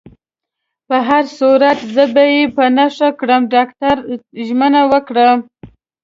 [0.87, 3.41] په هر صورت، زه به يې په نښه کړم.
[3.53, 3.95] ډاکټر
[4.47, 5.27] ژمنه وکړه.